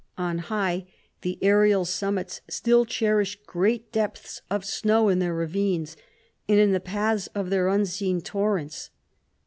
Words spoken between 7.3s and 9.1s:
of their unseen torrents.